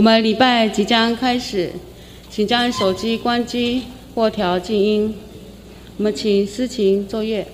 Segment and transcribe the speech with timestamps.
[0.00, 1.70] 我们礼拜即将开始，
[2.30, 3.82] 请将手机关机
[4.14, 5.14] 或调静音。
[5.98, 7.46] 我们请思琴作业。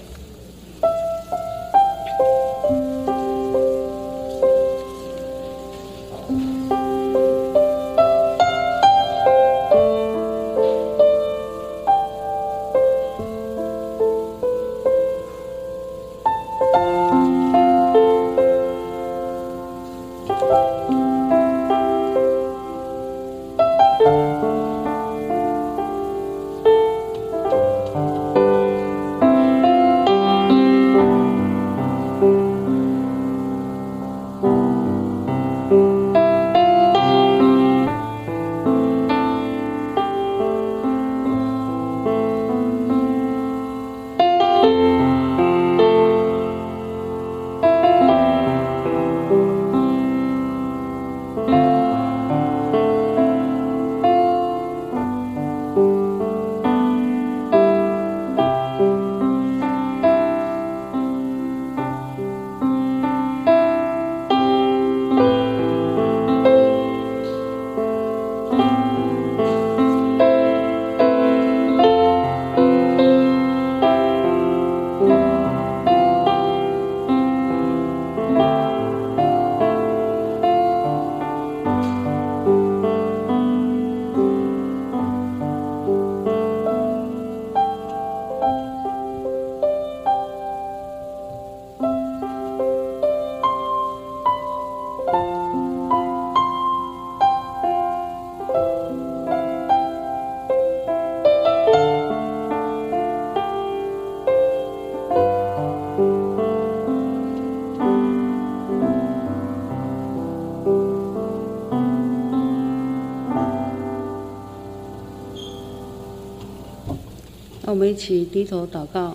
[117.76, 119.14] 我们一起低头祷告，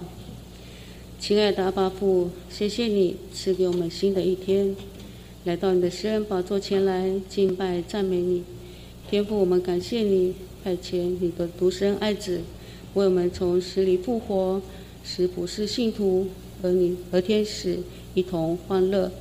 [1.19, 4.75] 亲爱的阿爸父，谢谢你赐给我们新的一天，
[5.45, 8.43] 来到你的施恩宝座前来敬拜赞美你。
[9.09, 12.41] 天父，我们感谢你派遣你的独生爱子
[12.93, 14.61] 为我们从死里复活，
[15.03, 16.27] 使不是信徒
[16.61, 17.79] 和你和天使
[18.13, 19.11] 一同欢乐。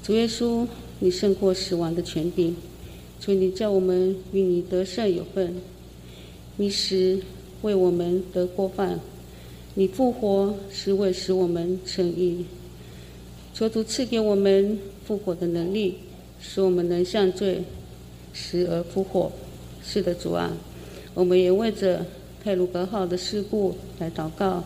[0.00, 0.64] 主耶稣，
[1.00, 2.54] 你胜过死亡的权柄，
[3.18, 5.56] 求你叫我们与你得胜有份。
[6.56, 7.20] 你使
[7.64, 9.00] 为我们得过犯，
[9.72, 12.44] 你复活是为使我们成义。
[13.54, 15.96] 求主赐给我们复活的能力，
[16.38, 17.62] 使我们能向罪
[18.34, 19.32] 死而复活。
[19.82, 20.52] 是的，主啊，
[21.14, 22.04] 我们也为着
[22.42, 24.62] 泰鲁格号的事故来祷告。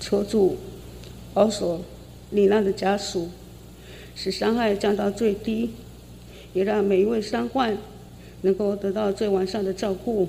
[0.00, 0.56] 求主
[1.32, 1.82] 保守
[2.32, 3.28] 罹难的家属，
[4.16, 5.70] 使伤害降到最低，
[6.52, 7.78] 也让每一位伤患
[8.42, 10.28] 能够得到最完善的照顾。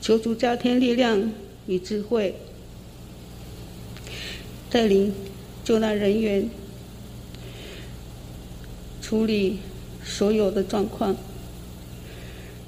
[0.00, 1.30] 求主加添力量
[1.66, 2.34] 与智慧，
[4.70, 5.12] 带领
[5.62, 6.48] 救难人员
[9.02, 9.58] 处理
[10.02, 11.14] 所有的状况。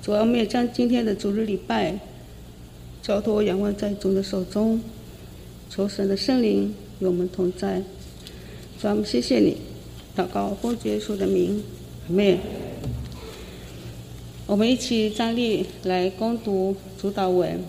[0.03, 1.99] 主要我们也将今天的主日礼拜
[3.03, 4.83] 交托仰望在主的手中，
[5.71, 7.83] 求神的圣灵与我们同在。
[8.81, 9.57] 主啊，我们谢谢你，
[10.17, 11.63] 祷告奉耶稣的名，
[12.09, 12.39] 阿门。
[14.47, 17.63] 我们一起站立来攻读主导文，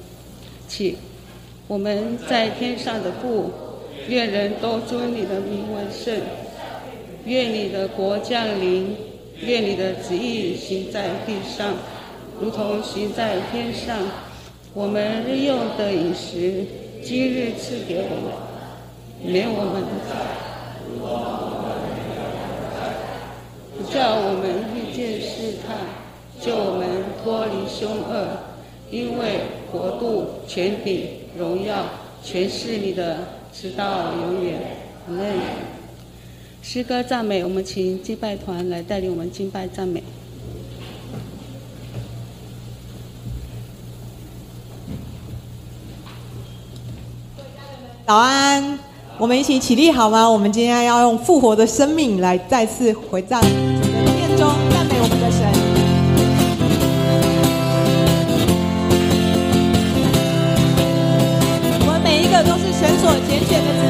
[0.67, 0.95] 起。
[1.67, 3.51] 我们在天上的父，
[4.07, 6.21] 愿人都尊你的名为圣。
[7.25, 8.95] 愿你的国降临，
[9.41, 11.75] 愿你的旨意行在地上，
[12.41, 13.99] 如同行在天上。
[14.73, 16.65] 我们日用的饮食，
[17.03, 18.33] 今日赐给我们，
[19.23, 20.11] 免我们的债，
[23.77, 24.45] 不叫我们
[24.75, 25.77] 遇见试探，
[26.39, 26.87] 救我们
[27.23, 28.49] 脱离凶恶。
[28.89, 29.41] 因为
[29.71, 31.07] 国度、权柄、
[31.37, 31.85] 荣耀，
[32.21, 33.19] 全是你的，
[33.53, 34.59] 直到永远。
[35.07, 35.33] 阿门。
[36.61, 40.03] 诗歌赞美，我们请敬拜团来带领我们敬拜赞美。
[48.05, 48.77] 早安，
[49.21, 50.27] 我们一起起立好吗？
[50.27, 53.53] 我们今天要用复活的生命来再次回到主的
[54.17, 55.45] 殿中，赞美我们的神。
[61.81, 63.80] 我们每一个都是神所拣选的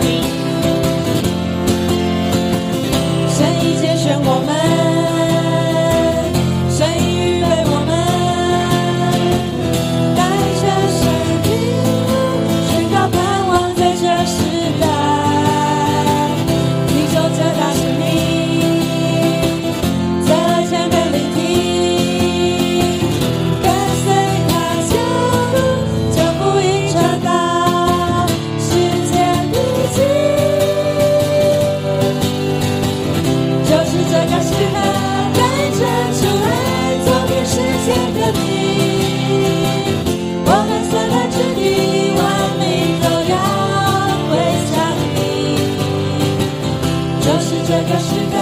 [47.22, 48.36] 就是这个时刻，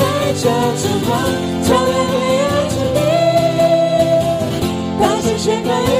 [0.00, 0.42] 带着
[0.76, 1.10] 烛光，
[1.62, 2.98] 照亮黑暗之地。
[5.00, 5.92] 大声宣告耶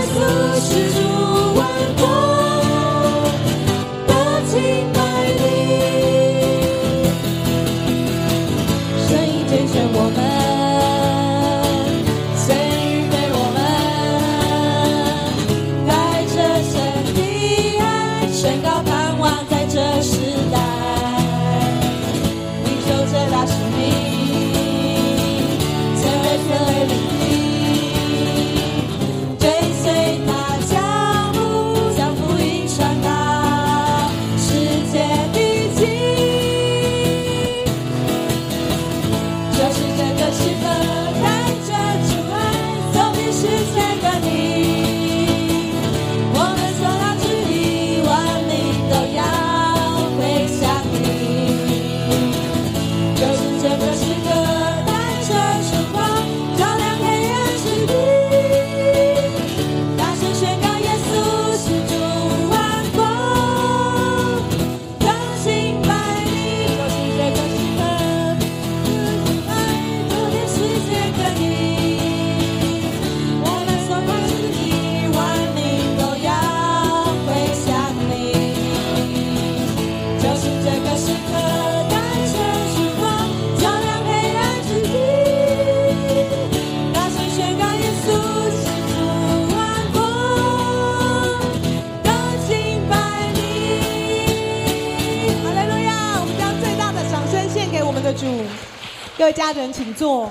[99.26, 100.30] 位家人，请坐。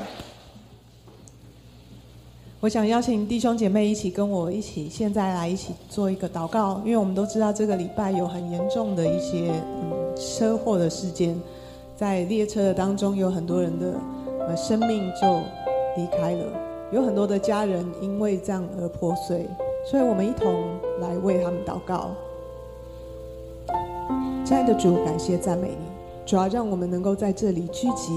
[2.62, 11.38] 我想邀请弟兄姐妹一起跟我一起，现在来一起做一个祷告，因为我们都知道这个礼拜有很严重的一些嗯车祸的事件，
[11.98, 14.00] 在列车的当中有很多人的
[14.48, 15.42] 呃生命就
[15.98, 16.46] 离开了，
[16.94, 19.46] 有很多的家人因为这样而破碎，
[19.92, 20.64] 所以我们一同
[21.02, 22.12] 来为他们祷告。
[24.46, 25.86] 亲爱的主，感谢赞美你，
[26.26, 28.12] 主要让我们能够在这里聚集，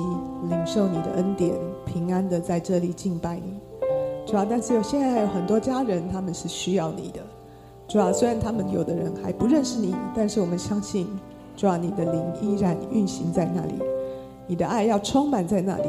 [0.49, 3.59] 领受你的恩典，平安的在这里敬拜你。
[4.27, 7.21] 主要，但是有现在还有很多家人，他们是需要你的。
[7.87, 11.07] 主要，虽然他们有的人还不认识你，但是我们相信，
[11.55, 13.75] 主要你的灵依然运行在那里，
[14.47, 15.89] 你的爱要充满在那里。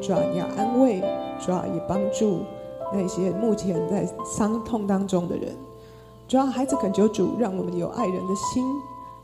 [0.00, 1.00] 主要你要安慰，
[1.38, 2.40] 主要也帮助
[2.92, 5.54] 那些目前在伤痛当中的人。
[6.26, 8.64] 主要孩子恳求主，让我们有爱人的心。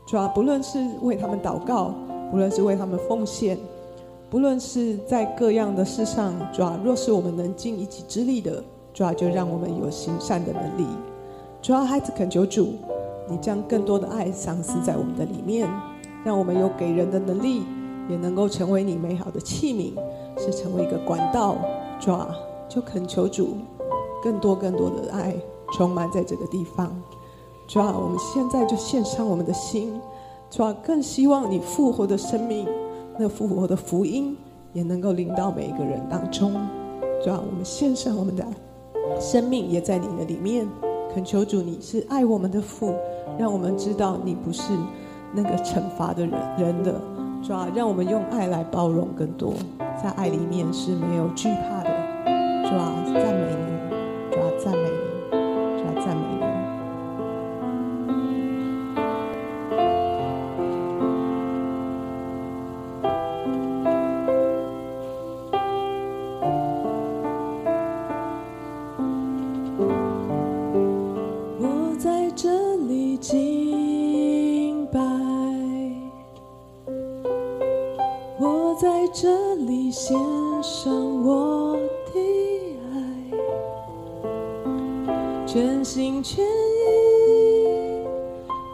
[0.05, 1.93] 主要不论是为他们祷告，
[2.31, 3.57] 不论是为他们奉献，
[4.29, 10.85] 不论是在各样的事上，主要若是我们能尽一己之力的，主要就让我们有行善的能力。
[11.61, 12.73] 主要孩子恳求主，
[13.27, 15.67] 你将更多的爱赏赐在我们的里面，
[16.23, 17.63] 让我们有给人的能力，
[18.09, 19.93] 也能够成为你美好的器皿，
[20.39, 21.57] 是成为一个管道。
[21.99, 22.29] 主啊，
[22.69, 23.57] 就恳求主，
[24.23, 25.35] 更多更多的爱
[25.73, 26.95] 充满在这个地方。
[27.67, 29.99] 主啊，我们现在就献上我们的心，
[30.49, 32.67] 主啊，更希望你复活的生命，
[33.17, 34.35] 那复活的福音
[34.73, 36.53] 也能够临到每一个人当中。
[37.23, 38.43] 主啊，我们献上我们的
[39.19, 40.67] 生命，也在你的里面。
[41.13, 42.93] 恳求主，你是爱我们的父，
[43.37, 44.73] 让我们知道你不是
[45.33, 46.99] 那个惩罚的人人的。
[47.43, 49.53] 主啊，让我们用爱来包容更多，
[50.01, 51.89] 在爱里面是没有惧怕的。
[52.63, 53.68] 主啊，赞美你，
[78.79, 80.17] 在这里献
[80.63, 80.89] 上
[81.25, 81.75] 我
[82.13, 82.13] 的
[82.93, 82.95] 爱，
[85.45, 86.47] 全心全意，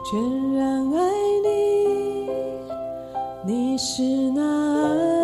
[0.04, 1.12] 全然爱
[1.44, 2.30] 你，
[3.48, 5.15] 你是那爱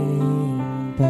[0.00, 0.60] 明
[0.98, 1.04] 白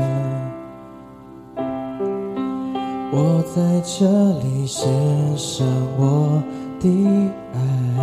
[3.12, 4.06] 我在这
[4.40, 4.88] 里献
[5.37, 5.66] 上
[5.99, 6.42] 我
[6.80, 6.88] 的
[7.54, 8.00] 爱。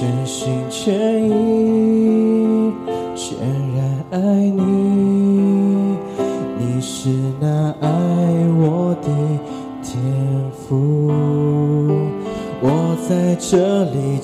[0.00, 2.72] 全心全意
[3.14, 3.36] 全
[3.76, 5.98] 然爱你
[6.58, 7.88] 你是那爱
[8.58, 9.08] 我的
[9.82, 10.02] 天
[10.52, 11.10] 赋。
[12.62, 14.18] 我在这里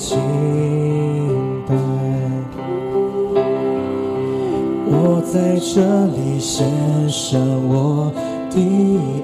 [5.37, 6.67] 在这里献
[7.11, 7.39] 上
[7.69, 8.11] 我
[8.51, 8.57] 的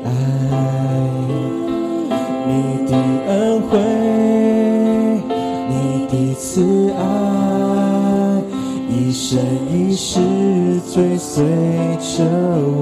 [0.04, 0.10] 爱，
[2.46, 2.50] 你
[2.86, 2.92] 的
[3.28, 3.78] 恩惠，
[5.70, 5.72] 你
[6.08, 7.00] 的慈爱，
[8.90, 9.40] 一生
[9.70, 10.20] 一世
[10.92, 11.46] 追随
[11.98, 12.22] 着
[12.76, 12.81] 我。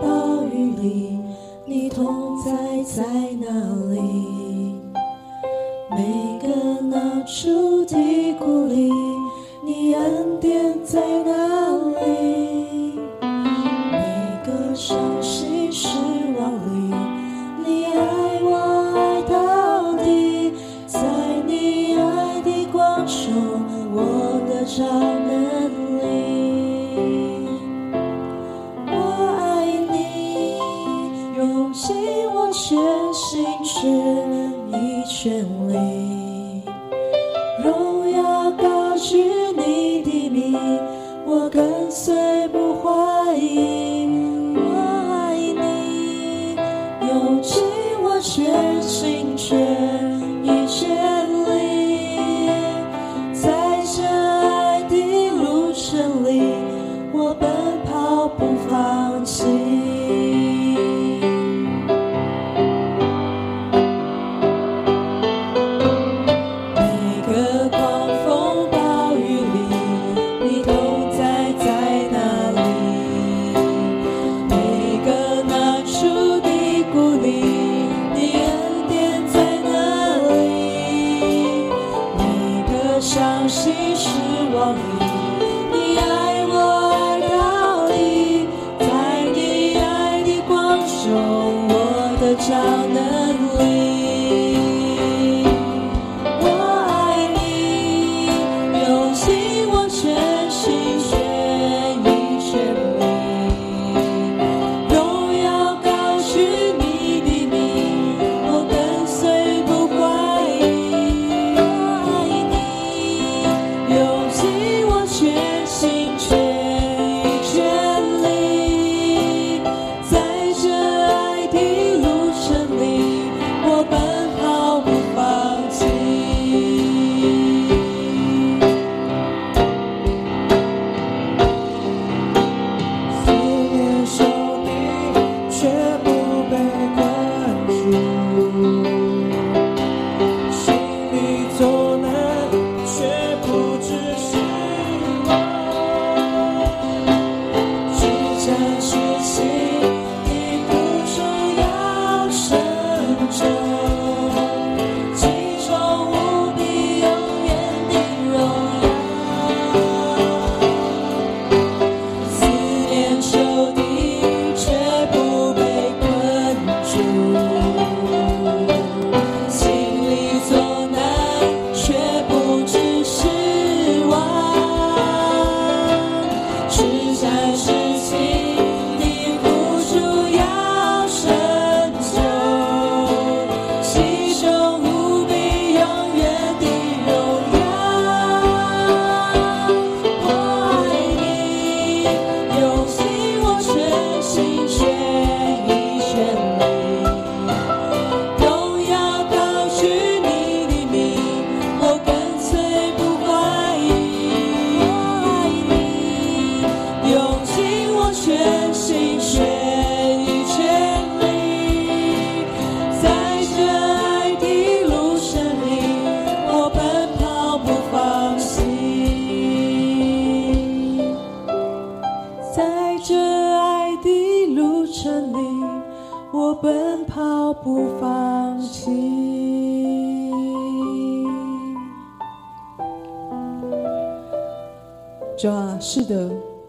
[0.00, 1.18] 暴雨里，
[1.66, 3.02] 你同在在
[3.40, 3.48] 哪
[3.92, 4.00] 里？
[5.90, 6.46] 每个
[6.82, 8.90] 闹钟嘀咕里，
[9.64, 11.43] 你恩典在哪里？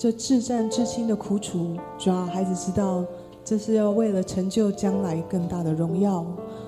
[0.06, 3.04] 这至战至亲的苦楚，主要，孩子知道
[3.44, 6.24] 这是要为了成就将来更大的荣耀。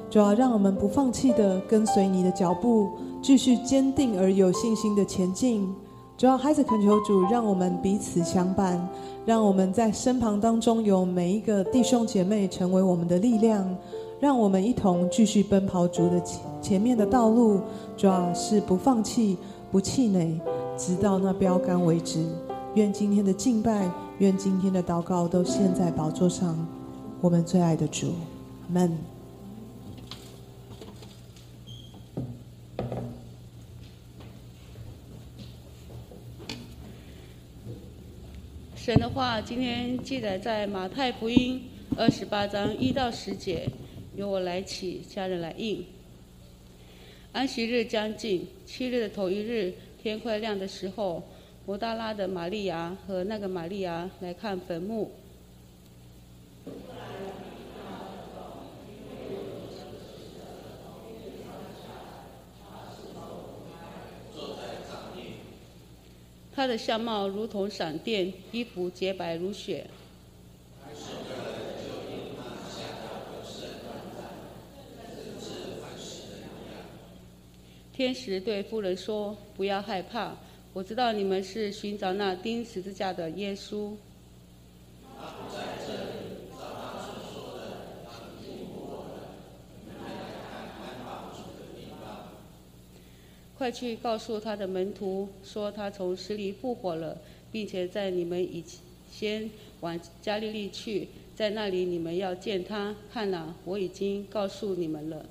[0.09, 2.89] 主要，让我们不放弃的跟随你的脚步，
[3.21, 5.71] 继续坚定而有信心的前进。
[6.17, 8.89] 主要，孩子恳求主，让我们彼此相伴，
[9.23, 13.63] 让我们在身旁当中有每一个弟兄姐妹成为我们的力量，
[14.19, 16.19] 让我们一同继续奔跑主的
[16.59, 17.59] 前面的道路。
[17.95, 19.37] 主要，是不放弃、
[19.71, 20.41] 不气馁，
[20.75, 22.25] 直到那标杆为止。
[22.77, 26.55] 愿今天的敬拜，愿今天的祷告都献在宝座上，
[27.21, 28.13] 我们最爱的主，
[28.69, 28.95] 门。
[38.75, 41.63] 神的话今天记载在马太福音
[41.97, 43.67] 二十八章一到十节，
[44.15, 45.83] 由我来起，家人来应。
[47.31, 51.23] 安息日将近，七日的头一日，天快亮的时候，
[51.67, 55.11] 摩大拉的玛利亚和那个玛利亚来看坟墓。
[66.55, 69.85] 他的相貌如同闪电，衣服洁白如雪。
[77.91, 80.33] 天使对夫人说：“不要害怕，
[80.77, 83.93] 我知道你们是寻找那钉十字架的耶稣。
[93.57, 97.17] 快去告诉他的门徒，说他从死里复活了，
[97.51, 98.63] 并且在你们以
[99.11, 102.95] 先往加利利去，在那里你们要见他。
[103.11, 105.25] 看哪，我已经告诉你们了。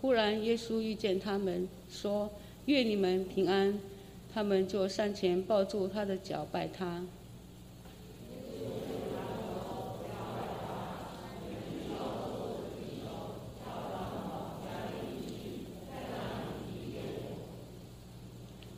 [0.00, 2.30] 忽然，耶稣遇见他们，说
[2.66, 3.78] ：“愿你们平安。”
[4.32, 7.02] 他们就上前抱住他的脚，拜他。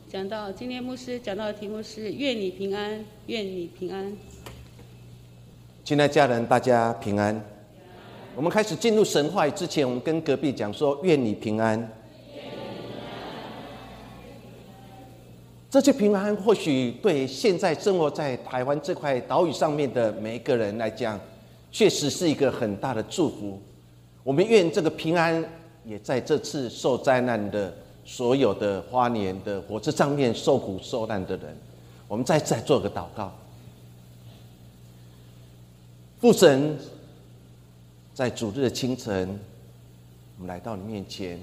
[0.09, 4.17] 讲到今天牧师讲到的题目是“愿你平安，愿你平安”。
[5.85, 7.52] 亲爱家人，大家平安。
[8.35, 11.87] 我们开始进入神话之前，我们跟隔壁讲说：“愿你平安。”
[15.69, 21.19] 这些平安，或许对现在生活在台湾这块岛屿上面的每一个人来讲，
[21.71, 23.61] 确实是一个很大的祝福。
[24.23, 25.43] 我们愿这个平安，
[25.85, 31.55] 也在这次受灾难的所有的花莲的火车上面受苦受难的人，
[32.07, 33.31] 我们再再做个祷告。
[36.19, 36.77] 父神，
[38.13, 39.39] 在主日的清晨，
[40.37, 41.39] 我们来到你面前，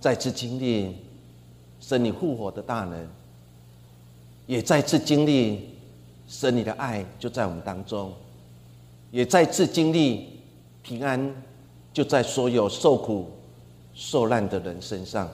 [0.00, 0.96] 再次经历。
[1.84, 3.08] 神你复活的大能，
[4.46, 5.68] 也再次经历
[6.28, 8.12] 神你的爱就在我们当中，
[9.10, 10.28] 也再次经历
[10.84, 11.34] 平安
[11.92, 13.28] 就在所有受苦
[13.94, 15.28] 受难的人身上，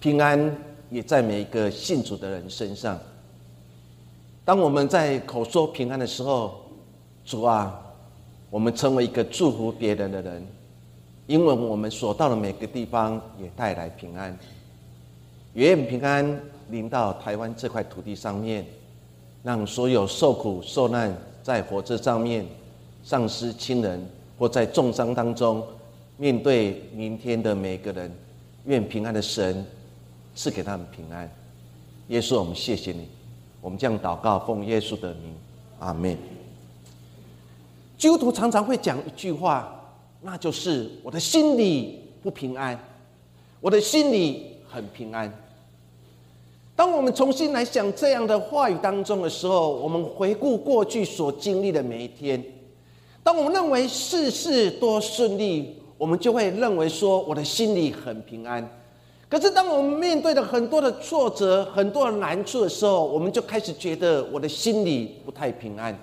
[0.00, 0.58] 平安
[0.90, 2.98] 也在每一个信主的人身上。
[4.44, 6.62] 当我们在口说平安的时候，
[7.24, 7.80] 主啊，
[8.54, 10.46] 我们成为一个祝福别人的人，
[11.26, 14.38] 因为我们所到的每个地方也带来平安。
[15.54, 16.40] 愿平安
[16.70, 18.64] 临到台湾这块土地上面，
[19.42, 21.12] 让所有受苦受难
[21.42, 22.46] 在火车上面
[23.02, 24.00] 丧失亲人
[24.38, 25.60] 或在重伤当中
[26.16, 28.08] 面对明天的每个人，
[28.66, 29.66] 愿平安的神
[30.36, 31.28] 赐给他们平安。
[32.06, 33.08] 耶稣，我们谢谢你，
[33.60, 35.34] 我们将祷告奉耶稣的名，
[35.80, 36.16] 阿门。
[37.96, 39.80] 基督徒常常会讲一句话，
[40.22, 42.78] 那就是我的心里不平安，
[43.60, 45.32] 我的心里很平安。
[46.76, 52.42] 当我们重新来想这样的话语当中的时候，我们回顾过去所经历的每一天。
[53.22, 58.68] 当我们认为事事多顺利，我们就会认为说我的心里很平安。
[59.28, 65.96] 可是当我们面对了很多的挫折、很多的难处的时候，我们就开始觉得我的心里不太平安。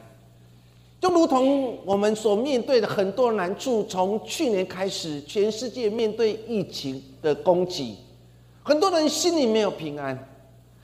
[1.01, 7.95] 就如同我们所面对的很多难处，从去年开始，全世界面对疫情的攻击，
[8.61, 10.27] 很多人心里没有平安。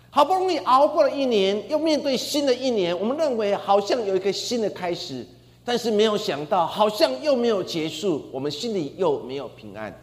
[0.10, 5.24] 好不容易熬过了一年，又面对新的一年，我们认为好像有一个新的开始，
[5.64, 9.96] 但是没有想到，好像又没有结束，我们心里又没有平安。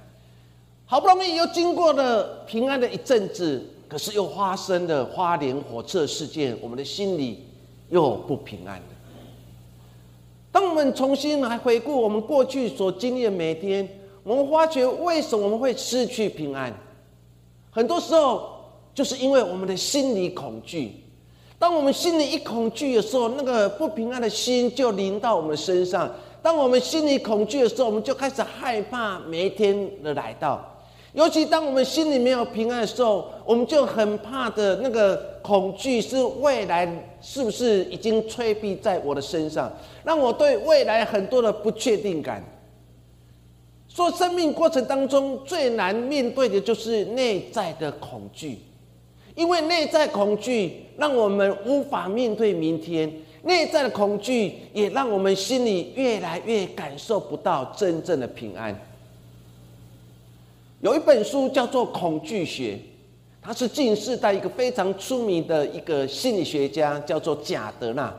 [0.87, 7.43] 好不容易又经过了平安的一阵子，可是又发生了花莲火车事件，我们的心里
[7.89, 8.81] 又不平安。
[10.55, 13.89] 当我们重新来回顾我们过去所经历的每天，
[14.23, 16.73] 我们发觉为什么我们会失去平安？
[17.73, 18.55] 很多时候。
[18.95, 20.93] 就是因为我们的心理恐惧，
[21.59, 26.09] 当我们心里一恐惧的时候，那个不平安的心就临到我们身上。
[26.41, 30.74] 当我们心里恐惧的时候，我们就开始害怕每一天的来到。
[31.15, 36.87] 尤其当我们心里没有平安的时候，我们就很怕的那个恐惧是未来
[37.21, 39.73] 是不是已经催逼在我的身上，
[40.05, 42.45] 让我对未来很多的不确定感。
[43.89, 48.59] 说生命过程当中最难面对的就是内在的恐惧。
[49.37, 53.09] 因为内在恐惧，让我们无法面对明天；
[53.43, 58.77] 内在的恐惧，也让我们心里越来越感受不到真正的平安。
[60.85, 62.75] 有一本书叫做《恐惧学》，
[63.41, 68.15] 它是近世代一个非常出名的一个心理学家，叫做贾德纳。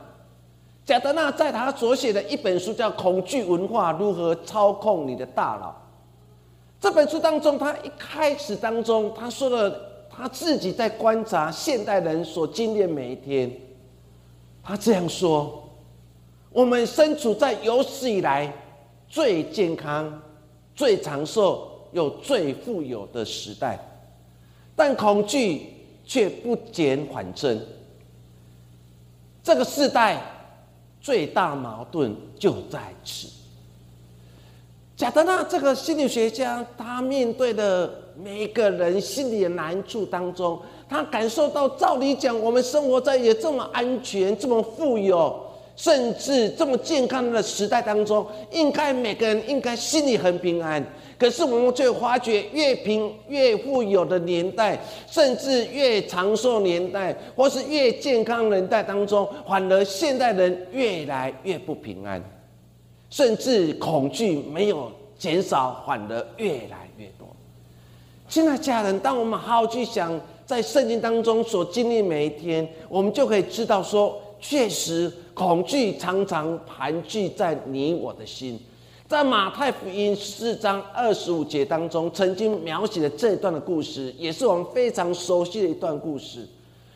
[0.84, 5.70] 贾德纳在他所写的一本书叫《恐惧文化：如何操控你的大脑》
[6.80, 9.82] 这本书当中，他一开始当中他说了。
[10.18, 13.52] 他自己在观察现代人所经历的每一天，
[14.62, 15.62] 他这样说
[16.50, 18.50] ：“我们身处在有史以来
[19.06, 20.22] 最健康、
[20.74, 23.78] 最长寿又最富有的时代，
[24.74, 25.66] 但恐惧
[26.04, 27.60] 却不减反增。
[29.42, 30.20] 这个时代
[31.00, 33.28] 最大矛盾就在此。”
[34.96, 38.02] 贾德纳这个心理学家，他面对的。
[38.18, 45.38] 每个人心里的难处当中，他感受到，照理讲，我们生活在也这么安全、这么富有，
[45.76, 50.82] 甚至这么健康的时代当中，应该每个人应该心里很平安。
[51.18, 62.22] 可是我们却发觉，越贫越富有的年代，甚至越长寿年代，或是越健康年代当中，反而现代人越来越不平安，
[63.08, 67.26] 甚至恐惧没有减少，反而越来越多。
[68.28, 78.60] 亲爱家人，当我们好好去想，在圣经当中所经历每一天，我们就可以知道说，确实恐惧常常盘踞在你我的心。
[79.08, 86.44] 在马太福音四章二十五节当中，曾经描写了这一段的故事，也是我们非常熟悉的一段故事。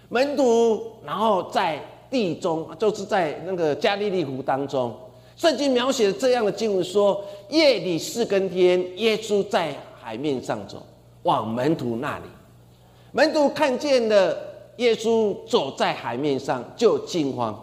[0.08, 4.92] 门徒然后在地中，就是在那个加利利湖当中，
[5.36, 10.84] 圣经描写了这样的经文说：夜里四更天，耶稣在海面上走，
[11.22, 12.24] 往门徒那里。
[13.12, 14.36] 门徒看见了
[14.78, 17.56] 耶稣走在海面上，就惊慌，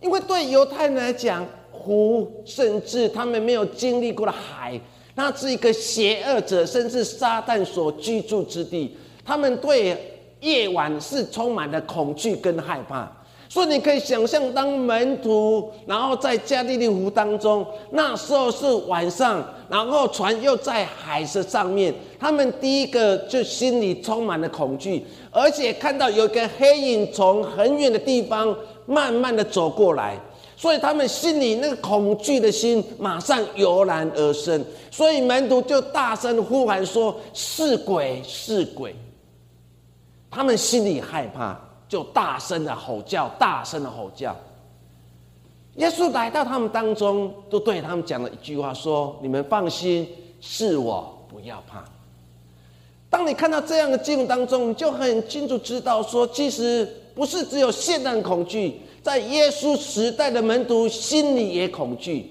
[0.00, 1.44] 因为对犹太人来讲。
[1.84, 4.80] 湖，甚至他们没有经历过的海，
[5.14, 8.96] 那是一个邪恶者，甚至撒旦所居住之地。
[9.24, 9.96] 他们对
[10.40, 13.10] 夜晚是充满了恐惧跟害怕。
[13.46, 30.18] 所以你可以想象，当门徒然后在加利利湖当中，那时候是晚上，然后船又在海的上面，他们第一个就心里充满了恐惧，而且看到有一个黑影从很远的地方慢慢的走过来。
[30.56, 38.94] 所以他们心里那个恐惧的心马上油然而生，所以门徒就大声呼喊说：“是鬼，是鬼！”
[40.30, 44.36] 他们心里害怕，就大声的吼叫，大声的吼叫。
[45.76, 50.08] 耶稣来到他们当中，都对他们讲了一句话：“说你们放心，
[50.40, 51.84] 是我，不要怕。”
[53.10, 58.80] 当你看到这样的经文当中，你就很清楚知道说，其实不是只有现代恐惧。
[59.02, 62.30] 在耶稣时代的门徒心里也恐惧，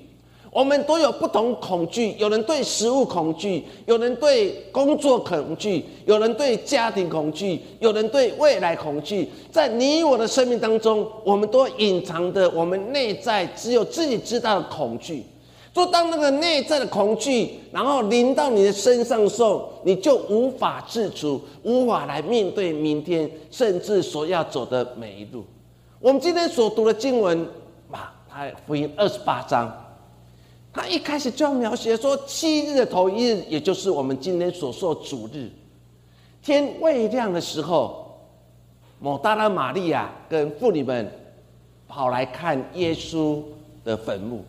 [0.52, 2.16] 我们都有不同恐惧。
[2.18, 9.30] 有人对食物恐惧，有人对工作恐惧，有人对家庭恐惧，有人对未来恐惧。
[9.52, 15.24] 在你我的生命当中，我们都隐藏着，我们内在只有自己知道的恐惧。
[15.74, 25.44] 说当那个内在的恐惧，然后临到你的身上的时候，你就无法自主，无法来面对明天，甚至所要走的每一路。
[26.00, 27.48] 我们今天所读的经文，
[27.90, 29.72] 马太福音二十八章，
[30.72, 35.50] 他一开始就要描写说，七日的头一日，也就是我们今天所说主日，
[36.44, 38.20] 天未亮的时候，
[39.00, 41.12] 某大拉玛利亚跟妇女们
[41.88, 43.42] 跑来看耶稣
[43.84, 44.46] 的坟墓。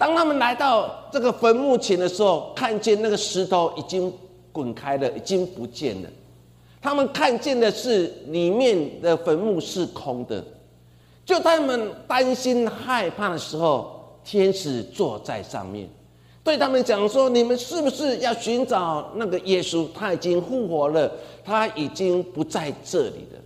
[0.00, 4.10] 当他们来到这个坟墓前的时候，看见那个石头已经
[4.50, 6.08] 滚开了，已经不见了。
[6.80, 10.42] 他们看见的是里面的坟墓是空的。
[11.26, 15.86] 就他们担心害怕的时候，天使坐在上面，
[16.42, 19.86] 对他们讲说：“你们是不是要寻找那个耶稣？
[19.94, 21.12] 他已经复活了，
[21.44, 23.38] 他已经不在这里了。”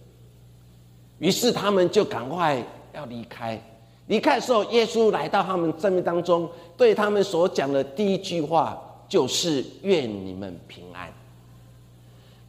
[1.18, 3.60] 于是他们就赶快要离开。
[4.06, 11.12] 离开的时候，耶稣来到他们生命当中，对他们所讲的第一句话就是：“愿你们平安。”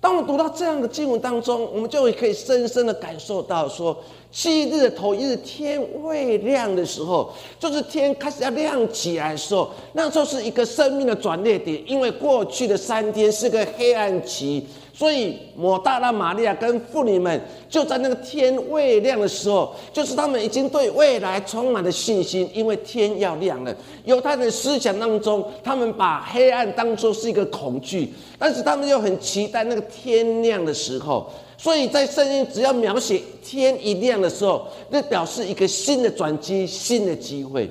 [0.02, 3.98] 当我读到这样的经文当中，我们就可以深深的感受到说。
[4.36, 11.82] 七日的头一日天未亮的时候，就是天开始要亮起来的时候，那时候是一个生命的转捩点。
[11.88, 23.74] 因为过去的三天是个黑暗期，所以抹大拉玛利亚跟妇女们就在那个天未亮的时候，就是他们已经对未来充满了信心，因为天要亮了。
[24.04, 31.32] 犹太的思想当中，他们把黑暗当作是一个恐惧，但是他们又很期待那个天亮的时候。
[31.58, 37.70] 所以在圣经只要描写天一亮的时候，那表示一个新的转机、新的机会。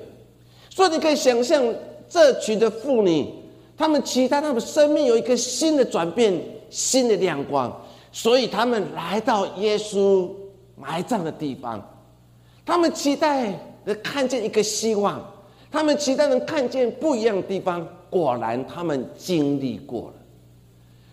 [0.70, 1.62] 所以你可以想象
[2.08, 3.28] 这群的妇女，
[3.76, 6.32] 她们期待她们生命有一个新的转变、
[6.70, 7.70] 新的亮光。
[8.10, 10.28] 所以他们来到耶稣
[10.76, 11.80] 埋葬的地方，
[12.64, 13.52] 他们期待
[13.84, 15.22] 能看见一个希望，
[15.70, 17.86] 他们期待能看见不一样的地方。
[18.08, 20.14] 果然，他们经历过了。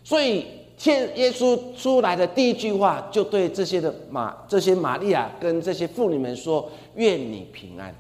[0.04, 0.46] 所以。
[0.84, 7.94] 天耶稣出来的第一句话，就对这些的马、这些玛利亚跟这些妇女们说：“愿你平安。”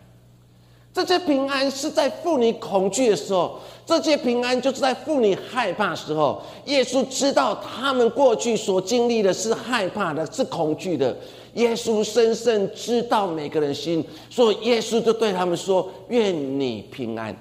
[0.91, 6.41] 这些平安是在妇女恐惧的时候，这些平安就是在妇女害怕时候。
[6.65, 11.15] 耶稣知道他们过去所经历的是害怕的，是恐惧的。
[11.54, 17.34] 耶稣深深知道每个人心，所以耶稣就对他们说：“愿你平安。”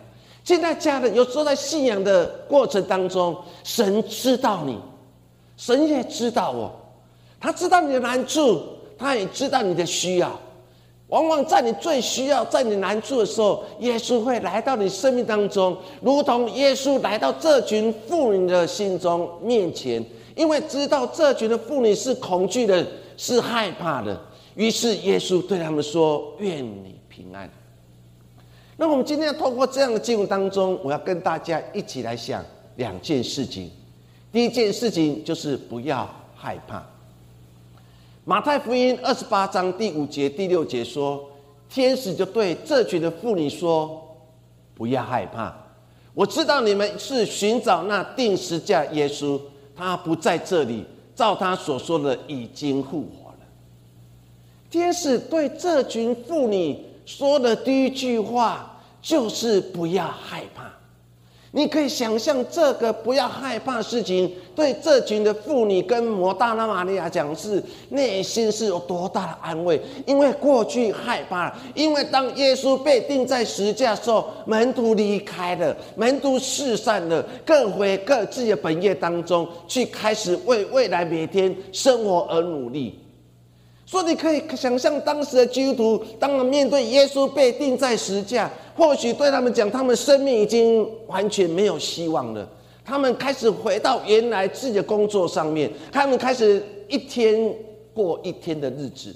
[0.45, 4.79] 现在家人有时候在信仰的过程当中，神知道你。
[5.61, 6.73] 神也知道哦，
[7.39, 8.63] 他知道你的难处，
[8.97, 10.33] 他也知道你的需要。
[11.09, 20.03] 往往在你最需要、在你难处的时候，耶稣会来到你生命当中，如同耶稣来到这群妇女的心中面前，
[20.35, 22.87] 因为知道这群的妇女是恐惧的，
[23.19, 24.19] 是害怕的。
[24.55, 27.51] 于是耶稣对他们说：“愿你平安。”
[28.79, 32.43] 那我们今天要透过这样的经文当中，我要跟大家一起来想
[32.77, 33.71] 两件事情。
[34.33, 36.83] 第一件事情就是不要害怕。
[38.25, 41.29] 马太福音二十八章第五节、第六节说，
[41.69, 44.17] 天使就对这群的妇女说
[44.77, 45.53] ：“不要害怕，
[46.15, 49.41] 我知道你们是寻找那定时架耶稣，
[49.75, 50.85] 他不在这里，
[51.17, 53.39] 照他所说的已经复活了。”
[54.71, 60.71] 天使对这群妇女说的第一句话就是：“不要害怕。”
[61.53, 69.81] 你可以想象这个不要害怕事情，对这群的妇女跟摩大拉玛利亚讲是内心是有多大的安慰？
[70.07, 82.97] 因为过去害怕，因为当耶稣被钉在十字架的时候，门徒离开了，门徒四散了，各回各自的本业当中去，开始为未来每天生活而努力。
[83.91, 88.49] 所以你可以想象当时的基督徒，当面对耶稣被钉在十架。
[88.77, 92.49] 或许对他们讲，他们生命已经完全没有希望了。
[92.85, 97.53] 他们开始回到原来自己的工作上面，他们开始一天
[97.93, 99.13] 过一天的日子。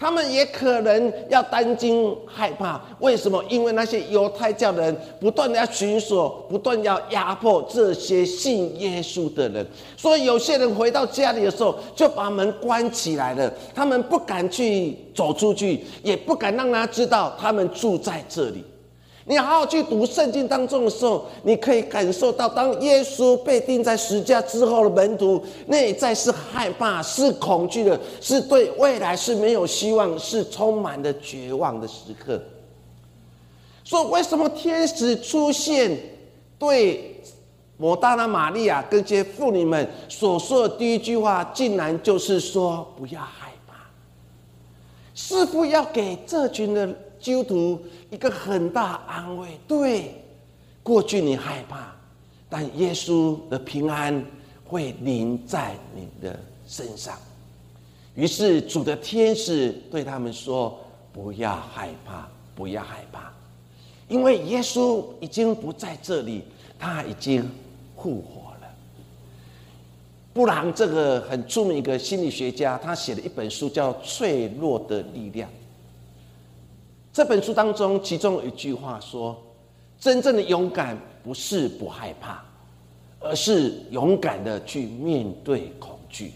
[0.00, 3.44] 他们也可能要担惊害怕，为什么？
[3.50, 9.66] 因为那些犹太教的人不断的要寻索，不断要压迫这些信耶稣的人，
[9.98, 18.64] 所以有些人回到家里的时候就把门关起来了，他们不敢去走出去，也不敢让他知道他们住在这里。
[19.26, 32.42] 你好好去读圣经当中的时候，你可以感受到，当耶稣被钉在十字架之后的门徒内在是害怕、是恐惧的，是对未来是没有希望、是充满了绝望的时刻。
[33.84, 35.96] 所以，为什么天使出现，
[36.58, 37.22] 对
[37.76, 43.74] 摩大拉玛利亚跟这些妇女们所说的第一句话，竟然就是说：“不要害怕。”
[45.14, 46.88] 似乎要给这群的。
[47.20, 47.78] 基督徒
[48.10, 50.14] 一个很大安慰，对，
[50.82, 51.94] 过去你害怕，
[52.48, 54.24] 但耶稣的平安
[54.64, 57.16] 会临在你的身上。
[58.16, 60.76] 于是主的天使对他们说
[61.12, 63.32] ：“不要害怕，不要害怕，
[64.08, 66.42] 因为耶稣已经不在这里，
[66.78, 67.48] 他已经
[67.96, 68.68] 复活了。”
[70.34, 75.48] 布朗这个很著名一个心理学家，他写了一本书叫《脆弱的力量》。
[77.12, 79.36] 这本书当中，其中有一句话说
[79.98, 82.40] ：“真正的勇敢不是不害怕，
[83.18, 86.32] 而是勇敢的去面对恐惧。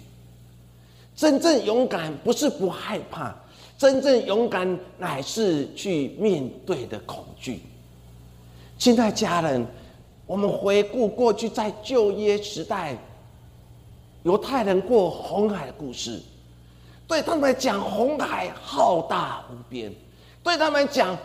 [1.15, 3.33] 真正勇敢不是不害怕，
[3.79, 7.63] 真正勇敢乃是去面对的恐惧。”
[8.77, 9.65] 亲爱家人，
[10.27, 12.99] 我们回顾过去在旧约时代，
[14.25, 16.21] 犹太人过红海的故事，
[17.07, 19.95] 对他们来讲，红海浩大无边。
[20.45, 21.19] 对他们讲，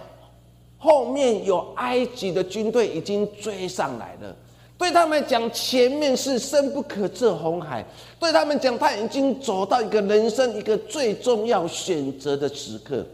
[0.77, 4.35] 后面有埃及的军队已经追上来了。
[4.77, 7.85] 对他们讲，前面是深不可测红海。
[8.17, 13.05] 对他们讲，他已经走到一个人生一个最重要选择的时刻。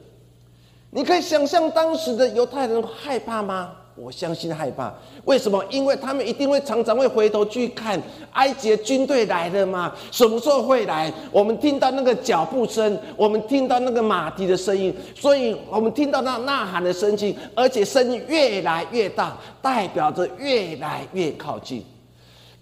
[0.91, 3.75] 你可以想象当时的犹太人害怕吗？
[3.95, 4.93] 我相信害怕，
[5.23, 5.63] 为什么？
[5.69, 8.01] 因为他们一定会常常会回头去看
[8.33, 9.95] 埃及的军队来了吗？
[10.11, 11.11] 什么时候会来？
[11.31, 21.81] 我们听到那个脚步声，我们听到那个马蹄的声音，所以我们听到那呐喊的声音，而且声音越来越大，代表着越来越靠近。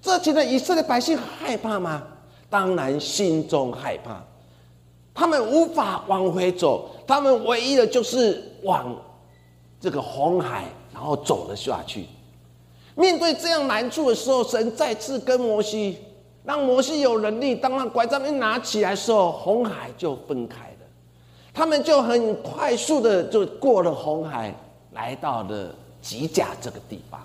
[0.01, 2.03] 这群的以色列百姓害怕吗？
[2.47, 4.23] 当然心中害怕，
[5.15, 8.95] 他们无法往回走，他们唯一的就是往
[9.79, 10.65] 这个红海。
[10.93, 12.05] 然后走了下去。
[12.95, 15.97] 面对这样难处的时候，神再次跟摩西，
[16.43, 17.55] 让摩西有能力。
[17.55, 20.85] 当他拐杖一拿起来的时候，红海就分开了，
[21.51, 24.53] 他们就很快速的就过了红海，
[24.91, 27.19] 来到了吉甲这个地方。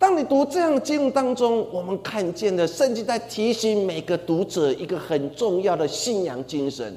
[0.00, 6.96] 当你读这样的经文当中，我们看见了圣经在提醒每个读者一个很重要的信仰精神：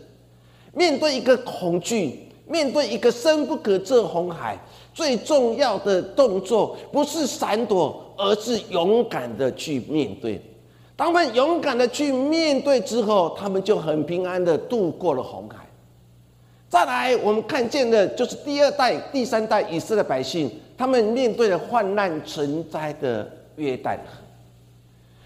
[0.74, 4.58] 面对一个恐惧，面对一个深不可测红海。
[4.94, 10.42] 最重要的动作不是闪躲，而是勇敢的去面对。
[10.98, 15.66] 当他们勇敢的去面对之后，他们就很平安的度过了红海。
[16.68, 23.26] 再来，我们看见的就是第二代、第三代以色列百姓，他们面对了患难成灾的
[23.56, 24.22] 约旦河，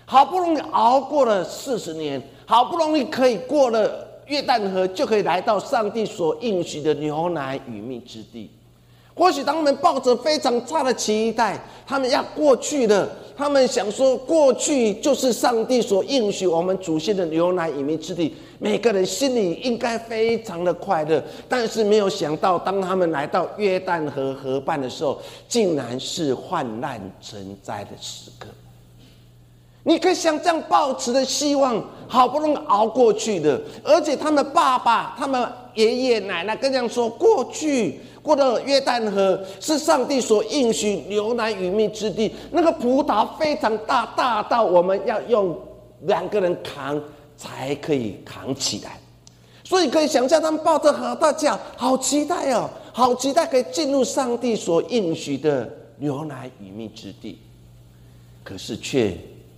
[0.05, 8.49] 好不容易熬过了四十年，好不容易可以过了约旦河，就可以来到上帝所应许的牛奶与蜜之地。
[9.13, 11.57] 或许当他们抱着非常差的期待，
[11.87, 21.23] 他们要过去的，他们想说过去就是上帝所应许我们祖先的牛奶与蜜之地，每个人心里应该非常的快乐。
[21.47, 25.17] 但是没有想到，当他们来到约旦河河畔的时候，
[25.47, 28.47] 竟然是患难成灾的时刻。
[29.87, 45.55] 你可以想这样抱持的希望，好不容易熬过去的，而且他们爸爸、他们爷爷奶奶跟这样说，过去过的约旦河是上帝所应许牛奶与蜜之地，那个葡萄非常大，大到我们要用
[46.01, 46.99] 两个人扛
[47.37, 48.99] 才可以扛起来。
[49.63, 57.39] 所以可以想象，他们抱着好大脚，好期待哦，好期待可以进入上帝所应许的牛奶与蜜之地，
[58.43, 59.15] 可是却。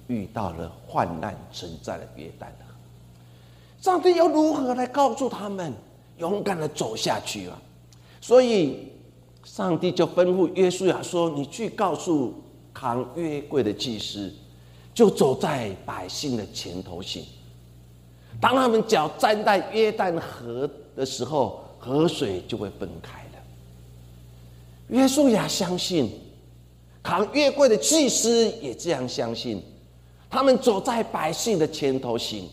[0.07, 2.73] 遇到了患难存在的约旦河，
[3.81, 5.73] 上帝又如何来告诉他们
[6.17, 7.61] 勇敢的走下去啊？
[8.19, 8.91] 所以，
[9.43, 12.33] 上帝就吩咐约书亚说：“你去告诉
[12.73, 14.33] 扛约柜的祭司，
[14.93, 17.25] 就走在百姓的前头行。
[18.41, 23.43] 当他们脚站在约旦河的时候，河水就会分开了。”
[24.89, 26.11] 约书亚相信，
[27.03, 29.61] 扛约柜的祭司也这样相信。
[30.29, 32.47] 他们走在百姓的前头行，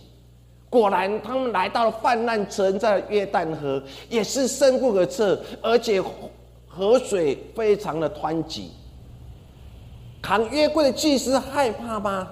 [0.71, 6.03] 果然，他们来到了泛滥城，在约旦河，也是深不可测，而且
[6.69, 8.71] 河水非常的湍急。
[10.23, 12.29] 扛约柜的祭司害怕吗？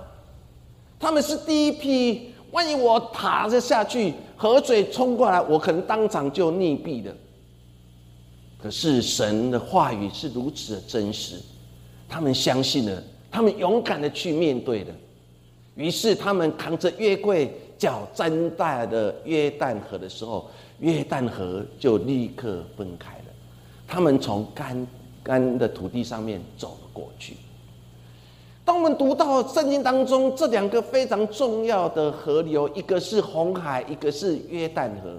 [0.98, 7.12] 他们是第一批，万一我踏着下去，河水冲过来，我可能当场就溺毙了。
[8.62, 11.40] 可是神的话语是如此的真实，
[12.08, 14.94] 他们相信了，他们勇敢的去面对了。
[15.74, 20.48] 于是他们扛着约柜，脚站在了约旦河的时候，
[20.80, 23.24] 约旦河就立刻分开了。
[23.88, 24.86] 他们从干
[25.22, 27.36] 干的土地上面走了过去。
[28.64, 35.16] 当我们读到圣经当中这两个非常重要的河流，一个是红海，一个是约旦河，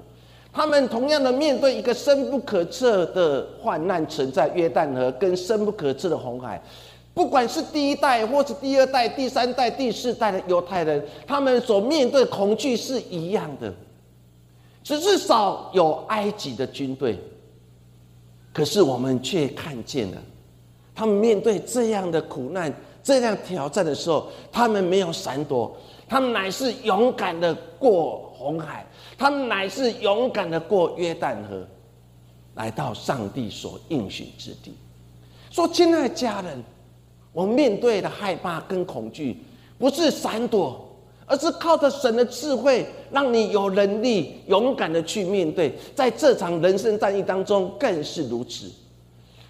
[0.53, 6.61] 他们同样的面对一个深不可测的患难存在，约旦河跟深不可测的红海。
[7.13, 13.71] 不管是第一代，或是第二代、第三代、第四代的犹太人，他们所面对恐惧是一样的，
[14.83, 17.19] 只是少有埃及的军队。
[18.51, 20.17] 可是我们却看见了，
[20.95, 25.75] 他们面对这样的苦难、这样挑战的时候，他们没有闪躲，
[26.07, 28.83] 他们乃是勇敢的过红海，
[29.19, 31.63] 他们乃是勇敢的过约旦河，
[32.55, 34.75] 来到上帝所应许之地。
[35.51, 36.63] 说，亲爱的家人。
[37.33, 39.35] 我们面对的害怕跟恐惧，
[39.77, 40.79] 不是闪躲，
[41.25, 45.73] 而是靠着神的智慧，让你有能力勇敢的去面对。
[45.95, 48.71] 在这场人生战役当中，更是如此。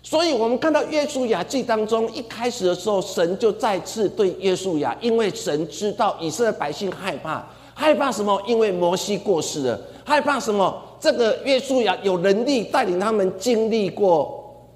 [0.01, 8.41] 所以，我们看到约书亚记当中一开始的时候，神就再次对约书亚，因为神知道以色列百姓害怕，害怕什么？
[8.47, 10.81] 因为摩西过世了，害怕什么？
[10.99, 14.69] 这个约书亚有能力带领他们经历过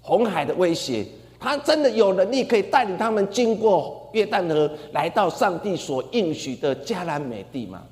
[0.00, 1.06] 红海的威胁。
[1.40, 7.82] 他真的有能力可以带领他们经过约旦河，来到上帝所应许的迦南美地吗？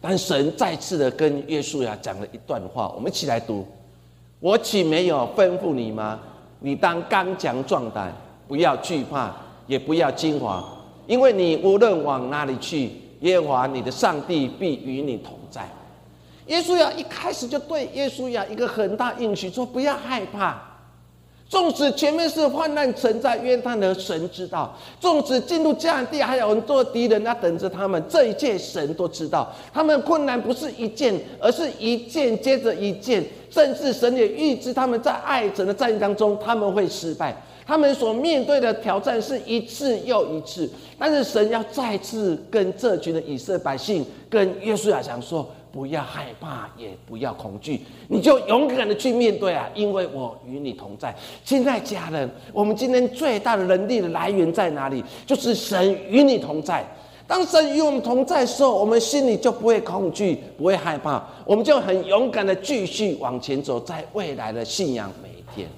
[0.00, 3.66] 但神再次的跟约书亚讲了一段话，我们一起来读：
[4.38, 6.18] 我岂没有吩咐你吗？
[6.60, 8.10] 你当刚强壮胆，
[8.48, 9.34] 不要惧怕，
[9.66, 10.64] 也不要惊惶，
[11.06, 15.68] 因为你无论往哪里去，耶和华你的上帝必与你同在。
[16.46, 20.69] 耶稣亚一开始就对耶稣亚一个很大应许，说不要害怕。
[21.50, 29.52] 纵使前面是患难存在，约旦的神知道；纵使进入迦南地还有很多敌人在等着他们，这一切神都知道。
[29.74, 37.36] 他们困难不是一件，而是一件接着一件，甚至神也预知他们在爱神的战役当中他们会失败。
[37.66, 45.44] 他们所面对的挑战是一次又一次，但是神要再次跟这群的以色列百姓、跟约书亚讲说。
[45.72, 49.68] 不要害怕，也不要恐惧，你就勇敢的去面对啊！
[49.74, 51.14] 因为我与你同在。
[51.44, 55.04] 亲爱家人，我们今天最大的能力的来源在哪里？
[55.24, 56.84] 就是神与你同在。
[57.26, 65.68] 当神与我们同在的时候，我们心里就不会恐惧，不会害怕，我们就很勇敢的继续往前走，在未来的信仰每一天。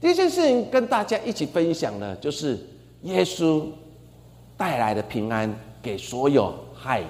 [0.00, 2.58] 第一件事情跟大家一起分享的，就是
[3.02, 3.62] 耶稣
[4.56, 7.02] 带来的平安给所有害。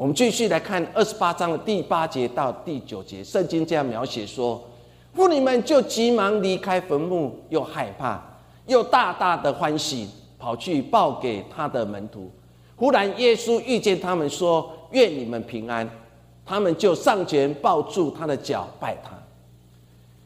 [0.00, 4.58] 我们继续来看二十八章的第八节到第九节，圣经这样描写说：
[5.12, 8.18] 妇女们就急忙离开坟墓，又害怕，
[8.66, 12.30] 又大大的欢喜，跑去报给他的门徒。
[12.76, 15.86] 忽然耶稣遇见他们，说：“愿你们平安。”
[16.46, 19.10] 他们就上前抱住他的脚，拜他。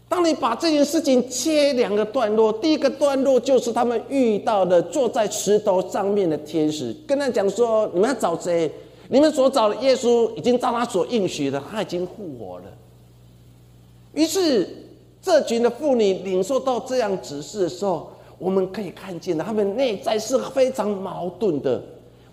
[0.09, 8.71] 当你把这件事情切两个段落，第一个段落就是他们遇到的坐在石头上面的天使，跟他讲说：“你们要找谁？
[9.09, 12.65] 你们所找的耶稣已经照他所应许的，他已经复活了。”
[14.15, 14.69] 于是
[15.21, 21.83] 这群的妇女领受到这样指示的时候，我们可以看见，他们内在是非常矛盾的。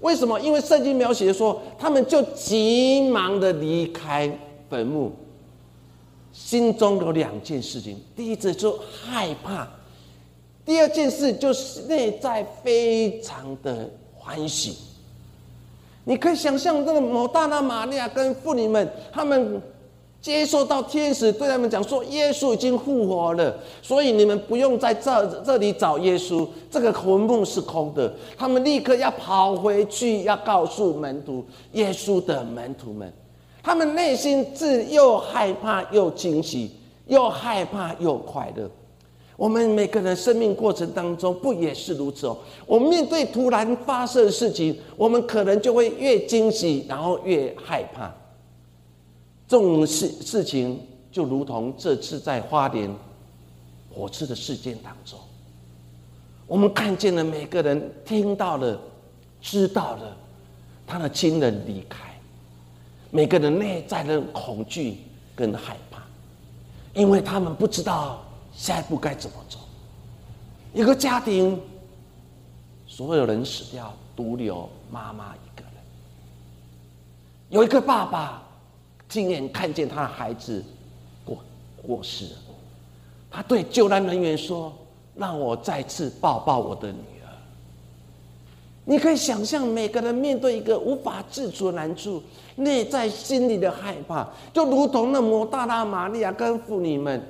[0.02, 0.40] 为什么？
[0.40, 4.32] 因为圣经描写说，他们就急忙的离开
[4.70, 5.12] 坟墓，
[6.32, 9.68] 心中有两件事情：第一次就害怕；
[10.66, 14.78] 第二件事就是内在非常的欢喜。
[16.04, 19.62] 你可以想象，这个摩大拉玛利亚跟妇女们，他们。
[20.22, 28.14] 接受到天使对他们讲说，耶稣已经复活了，所以你们不用在这这里找耶稣，这个坟墓是空的。
[28.38, 33.12] 他们立刻要跑回去，要告诉门徒耶稣的门徒们，
[33.64, 36.70] 他们内心是又害怕又惊喜，
[37.08, 38.70] 又害怕又快乐。
[39.42, 42.38] 我们每个人生命过程当中不也是如此哦？
[42.68, 48.14] 我们面对突然发生的事情，我们可能就会越惊喜，然后越害怕。
[49.48, 50.80] 这种事事情
[51.12, 52.88] 就如同这次在花莲
[53.92, 55.18] 火车的事件当中，
[56.46, 58.80] 我们看见了每个人听到了、
[59.42, 60.16] 知道了
[60.86, 62.14] 他的亲人离开，
[63.10, 64.98] 每个人内在的恐惧
[65.36, 66.04] 跟害怕，
[66.94, 68.24] 因为他们不知道
[68.62, 69.58] 下一步该怎么走。
[70.72, 71.60] 一个家庭，
[72.86, 75.74] 所有人死掉，独留妈妈一个人，
[77.50, 78.44] 有一个爸爸。
[79.10, 80.64] 亲眼看见他的孩子
[81.26, 81.38] 过
[81.86, 82.38] 过世了，
[83.30, 84.72] 他对救难人员说
[85.16, 87.28] ：“让我再次抱抱我的女儿。”
[88.86, 92.24] 你可以想象，每个人面对一个无法自处的难处，
[92.56, 97.22] 内在心里的害怕，就如同那摩大拉玛利亚跟妇女们，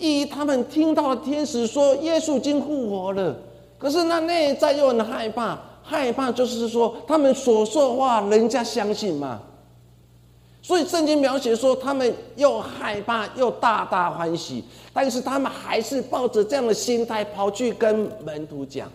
[0.00, 3.36] 一他们听到了天使说耶稣已经复活了，
[3.78, 9.40] 可是那内在又很害怕，害怕就是说他们所说话，人家相信吗？
[10.62, 18.90] 所以圣经描写说，他们又害怕又大大欢喜，但是他们还是抱着这样的心态跑去跟门徒讲。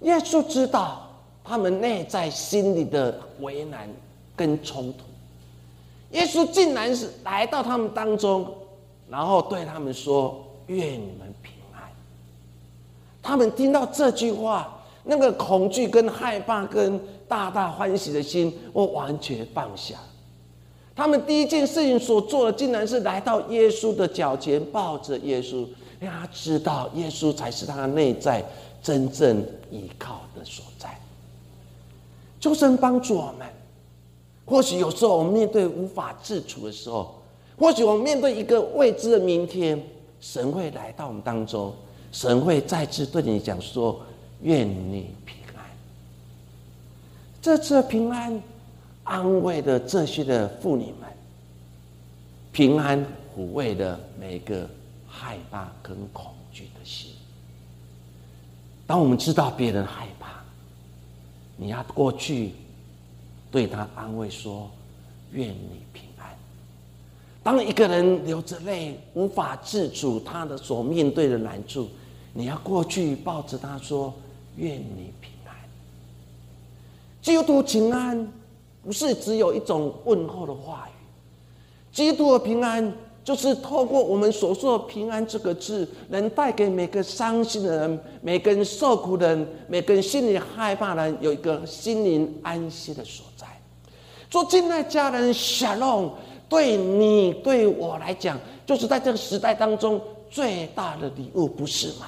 [0.00, 1.06] 耶稣知道
[1.42, 3.88] 他们内在心里的为难
[4.36, 5.04] 跟冲突，
[6.10, 8.46] 耶稣竟然是来到他们当中，
[9.08, 11.82] 然后对他们说：“愿你们平安。”
[13.22, 19.96] 他们听到这句话，那个恐惧跟害怕跟大大欢喜的心，我完全放下。
[20.96, 25.66] 他们第一件事情所做的，竟然是来到耶稣的脚前，抱着耶稣，
[25.98, 28.44] 让他知道耶稣才是他内在
[28.82, 30.96] 真正依靠的所在。
[32.40, 33.46] 求神帮助我们。
[34.46, 37.14] 或许有时候我们面对无法自处的时候，
[37.58, 39.80] 或许我们面对一个未知的明天，
[40.20, 41.74] 神会来到我们当中，
[42.12, 44.00] 神会再次对你讲说
[44.42, 45.64] ：“愿你平安。”
[47.42, 48.42] 这次的平安。
[49.06, 51.06] 安慰的这些的妇女们，
[52.52, 52.98] 平安
[53.36, 54.66] 抚慰的每个
[55.06, 57.10] 害怕跟恐惧的心。
[58.86, 60.42] 当我们知道别人害怕，
[61.58, 62.52] 你要过去
[63.50, 64.70] 对他安慰说
[65.32, 66.03] ：“愿你平。”
[67.44, 71.88] 当一个人流着泪无法自主他的所面对的难处，
[72.32, 74.12] 你要过去抱着他说
[74.56, 75.54] ：“愿你平安。”
[77.22, 78.28] 基督平安。
[78.86, 80.92] 不是只有一种问候的话语，
[81.90, 82.92] 基督的平安
[83.24, 93.46] 就是透过我们所说的“平安”这个字，能带给每个伤心的人、每个人受苦的人、每个人心里害怕的人，有一个心灵安息的所在。
[94.28, 96.12] 做敬爱家人，小龙
[96.54, 100.00] 对你对我来讲，就是在这个时代当中
[100.30, 102.06] 最大的礼物，不是吗？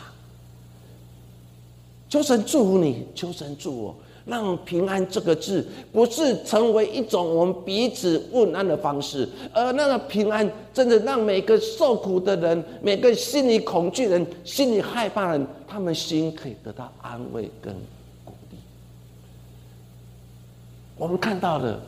[2.09, 3.95] 求神祝福你，求神祝我。
[4.25, 17.73] 让平安这个字不是成为一种我们彼此问安的方式，而那个平安真的让每个受苦的人、每个心里恐惧人、心里害怕人，他们心可以得到安慰跟
[18.25, 18.59] 鼓励。
[20.97, 21.81] 我们看到的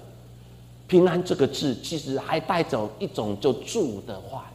[0.88, 4.50] 平安这个字，其实还带走一种就祝的话。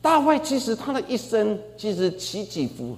[0.00, 2.96] 大卫其实他的一生其实起起伏，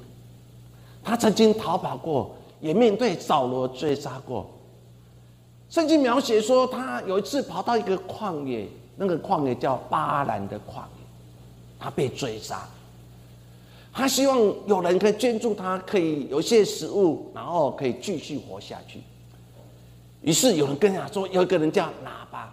[1.03, 2.37] 他曾经逃跑过。
[2.61, 4.49] 也面对扫罗追杀过。
[5.69, 11.05] 圣经描写说，他有一次跑到一个旷野，那个旷野叫巴兰的旷野，
[11.79, 12.67] 他被追杀。
[13.93, 19.01] 他希望有人可以捐助他，可以有些食物，然后可以继续活下去。
[20.25, 22.53] 于是有人跟他说，有一个人叫拿巴，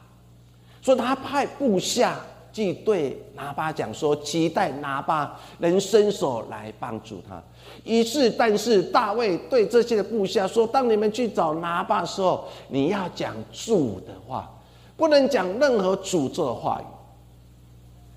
[0.82, 2.20] 说他派部下
[2.52, 7.42] 去对拿巴讲说，期待拿巴能伸手来帮助他。
[7.86, 14.52] 于是，但是大卫对这些的部下说：“当你们去找拿巴的时候，你要讲主的话，
[14.98, 16.86] 不能讲任何诅咒的话语。”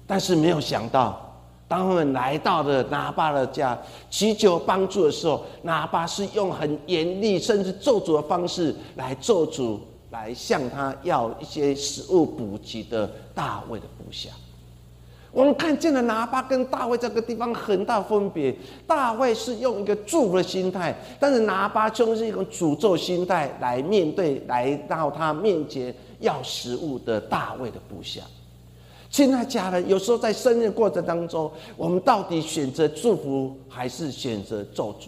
[0.07, 1.34] 但是没有想到，
[1.67, 3.77] 当他们来到了拿巴的家
[4.11, 9.79] 祈求帮助的时候，拿巴是用很严厉甚至咒诅的方式来咒诅，
[10.11, 14.31] 来向他要一些食物补给的大卫的部下。
[15.33, 18.55] 我们看见了拿巴跟大卫这个地方很大分别。
[18.87, 28.21] 大卫是用一个祝福的心态，但是拿巴就是一种诅咒心态来面对来到他面前要食物的大卫的部下。
[29.15, 35.07] 亲爱家人，有时候在生日过程当中，我们到底选择祝福还是选择咒诅？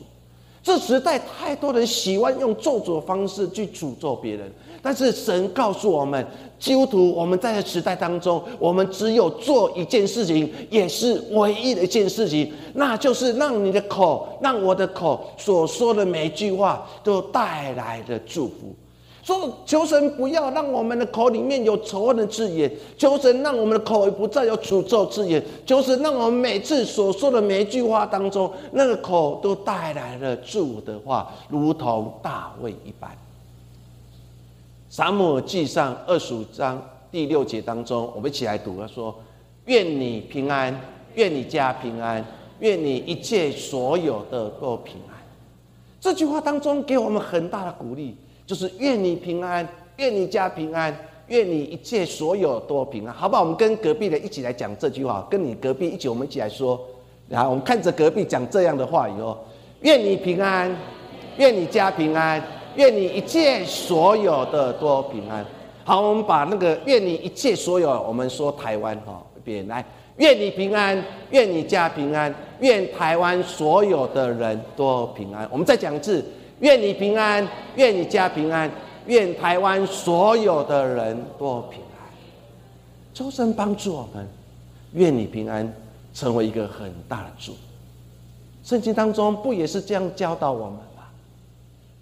[0.63, 4.49] 这时代太多人喜欢用咒诅的方式去诅咒别人，
[4.81, 6.25] 但是神告诉我们，
[6.57, 18.73] 基督徒我们在这时代当中，我们只有做一件事情，也是唯一的一件事情，那就是让你的口，让我的口所说的每一句话都带来了祝福。
[19.27, 33.11] 说求神不要让我们的口里面有仇恨的字眼，求神让我们的口不再有诅咒字眼，求神让我们每次所说的每一句话当中，那个口都带来了祝的话，如同大卫一般。
[34.89, 39.12] 撒母耳记上二十五章第六节当中，我们一起来读，他说
[39.66, 40.72] ：“愿你平安，
[41.16, 42.24] 愿你家平安，
[42.61, 45.18] 愿你一切所有的都平安。”
[46.01, 48.16] 这句话当中给我们很大的鼓励。
[48.47, 49.67] 就是愿你平安，
[49.97, 53.43] 愿你家平安，愿你一切所有都平安，好不好？
[53.43, 56.81] 我们跟隔壁的一起来讲这句话，跟你隔壁一起，我们一起来说。
[57.29, 59.37] 然后我们看着隔壁讲这样的话以后，
[59.81, 60.75] 愿你平安，
[61.39, 62.41] 愿你家平安，
[62.77, 65.45] 愿你一切所有的都平安。
[65.83, 69.85] 好，我们把那个愿你一切所有，我们说台湾哈，别来，
[70.19, 75.49] 愿你平安，愿你家平安，愿台湾所有的人都平安。
[75.51, 76.25] 我们再讲一次。
[76.61, 78.71] 愿你平安，愿你家平安，
[79.07, 82.09] 愿台湾所有的人都平安。
[83.13, 84.27] 周神帮助我们，
[84.93, 85.71] 愿你平安，
[86.15, 87.55] 成为一个很大的主。
[88.65, 91.05] 圣经当中不也是这样教导我们吗？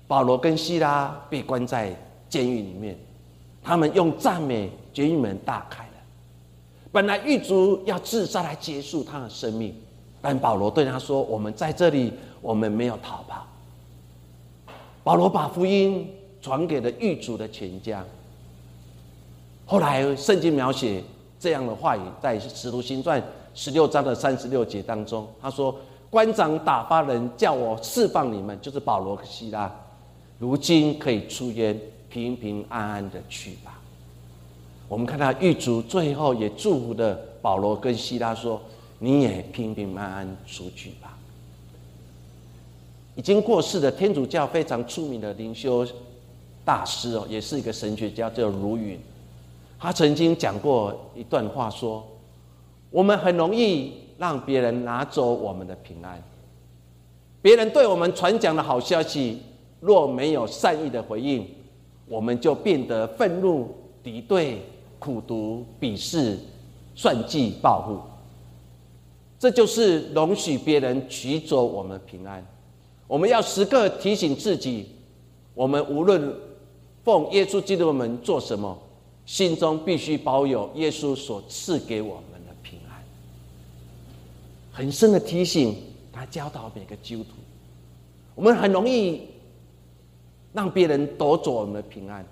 [0.06, 1.94] 保罗跟希拉被关在
[2.28, 2.96] 监狱里面，
[3.62, 5.90] 他们用赞美监狱门大开了。
[6.92, 9.74] 本来狱卒要自杀来结束他的生命，
[10.22, 13.46] 但保罗对他说：“我们在这里，我们没有逃跑。”
[15.04, 18.02] 保罗把福音传给了狱卒的全家。
[19.66, 21.04] 后来圣经描写
[21.38, 23.22] 这样的话语，在使徒行传
[23.54, 25.76] 十六章的三十六节当中，他说
[26.08, 29.70] ：“官长打发人叫我释放你们，就是保罗和希拉，
[30.38, 31.78] 如今可以出监，
[32.08, 33.78] 平平安安的去吧。”
[34.88, 38.60] 我们看到狱卒最后也祝福的保罗跟希拉说
[38.98, 40.92] ：“你也平平安安出去。”
[43.16, 45.86] 已经过世的天主教非常出名的灵修
[46.64, 48.98] 大师哦，也是一个神学家，叫如云。
[49.78, 52.04] 他曾经讲过一段话，说
[52.90, 56.22] ：“我们很容易让别人拿走我们的平安。
[57.42, 59.40] 别人对我们传讲的好消息，
[59.80, 61.46] 若没有善意的回应，
[62.08, 64.62] 我们就变得愤怒、敌对、
[64.98, 66.38] 苦读、鄙视、
[66.94, 68.00] 算计、报复。
[69.38, 72.44] 这就是容许别人取走我们平安。”
[73.06, 74.88] 我们要时刻提醒自己，
[75.54, 76.34] 我们无论
[77.04, 78.76] 奉耶稣基督的门做什么，
[79.26, 83.02] 心中必须保有耶稣所赐给我们的平安。
[84.72, 85.76] 很深的提醒，
[86.12, 87.30] 他教导每个基督徒。
[88.34, 89.22] 我们很容易
[90.52, 92.24] 让别人夺走我们的平安。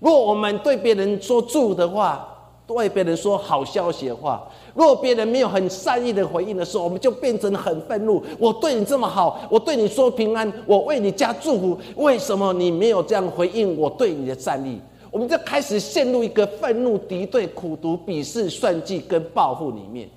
[0.00, 2.33] 如果我们对别人说祝的话，
[2.66, 4.42] 对别人说好消息的话，
[4.74, 8.24] 如果别人没有很善意的回应的时候，我们就变成很愤怒。
[8.38, 14.80] 我对你这么好，我对你说平安，我为你加祝福，为什么你没有这样回应我对你的善意？
[15.10, 20.08] 我们就开始陷入一个愤怒、敌对、苦毒、鄙视、算计跟报复里面。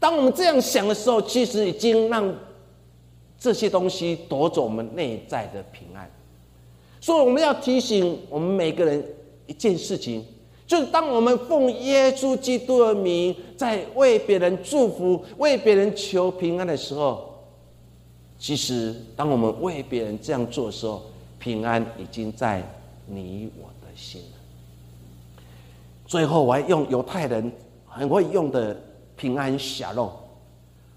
[0.00, 2.34] 当我们这样想的时候，其实已经让
[3.38, 6.10] 这些东西夺走我们内在的平安。
[7.00, 9.02] 所以我们要提醒我们每个人
[9.46, 10.24] 一件事情。
[10.66, 17.44] 就当我们奉耶稣基督的名，在为别人祝福、为别人求平安的时候，
[18.38, 21.02] 其实当我们为别人这样做的时候，
[21.38, 22.62] 平安已经在
[23.06, 25.32] 你我的心了。
[26.04, 27.52] 最后，我还用犹太人
[27.86, 28.76] 很会用的
[29.16, 30.12] 平安小肉，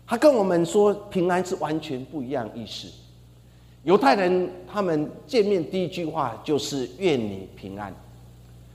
[0.07, 2.87] 他跟我们说，平安是完全不一样意思。
[3.83, 7.95] 犹太人他们见面第一句话就是“愿你平安”，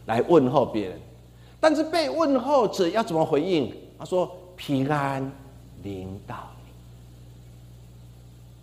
[0.07, 1.01] 来问候别人。
[1.61, 3.73] 但是被问候者要怎么回应？
[3.99, 5.23] 他说：“平安
[5.83, 6.71] 临到你。”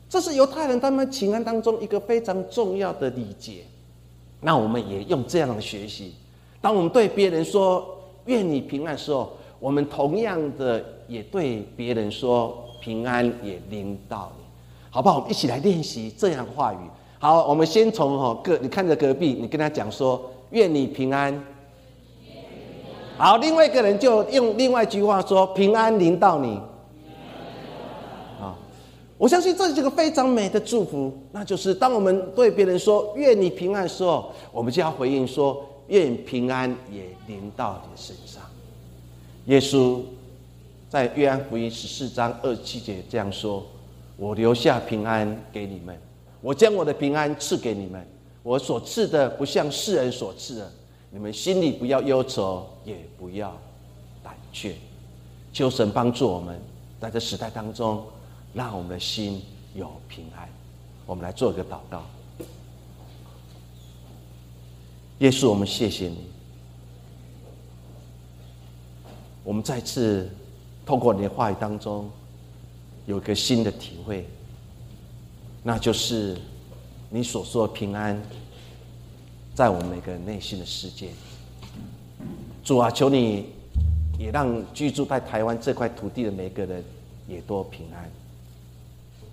[0.08, 3.64] 这是犹太人他们情安当中一个非常重要的礼节。
[4.40, 6.14] 那我们也用这样的学习，
[6.60, 7.88] 当我们对别人说
[8.26, 14.44] “愿你平安”的时候，我们同样的也对别人说“平安也临到你”，
[14.90, 15.18] 好不好？
[15.18, 16.78] 我们一起来练习这样话语。
[17.20, 20.22] 好，我们先从哈隔，你看着隔壁，你跟他讲说
[20.52, 21.44] “愿你平安”。
[23.18, 26.60] 好，另外一个人就用另外一句话说“平安临到你”。
[28.42, 28.58] 啊，
[29.18, 38.42] 我相信这是一个非常美的祝福，那就是当我们对别人说“愿你平安”的时候，我们就要回应说“愿平安也临到你身上”。
[39.46, 40.00] 耶稣
[40.90, 43.64] 在约翰福音十四章二七节这样说
[44.18, 45.96] ：“我留下平安给你们，
[46.42, 48.04] 我将我的平安赐给你们。
[48.44, 50.72] 我所赐的不像世人所赐的，
[51.12, 53.56] 你们心里不要忧愁，也不要
[54.24, 54.76] 胆怯。
[55.54, 56.60] 求神帮助我们，
[57.00, 58.04] 在这时代当中，
[58.54, 59.42] 让我们的心
[59.76, 60.48] 有平安。
[61.06, 62.04] 我们来做一个祷告。
[65.20, 66.26] 耶稣，我们谢谢你。
[69.44, 70.30] 我们再次
[70.86, 72.10] 透过你的话语当中，
[73.06, 74.26] 有一个新的体会，
[75.62, 76.38] 那就是
[77.14, 78.18] 你所说的平安，
[79.54, 81.10] 在我们每个人内心的世界。
[82.64, 83.48] 主啊，求你
[84.18, 86.82] 也让居住在台湾这块土地的每个人
[87.28, 88.10] 也多平安，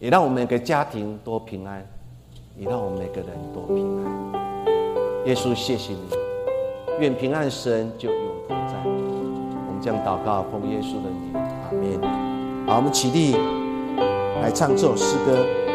[0.01, 1.87] 也让我们每个家庭多平安，
[2.59, 4.35] 也让我们每个人多平安。
[5.27, 6.01] 耶稣，谢谢你，
[6.99, 8.75] 愿平安神就永同在。
[8.85, 11.09] 我们将祷告奉耶稣的
[11.73, 12.67] 名，阿门。
[12.67, 13.37] 好，我们起立
[14.43, 15.68] 来唱这首诗歌。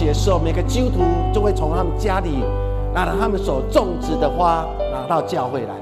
[0.00, 2.42] 节的时候，每个基督徒就会从他们家里
[2.94, 5.74] 拿着他们所种植的花，拿到教会来。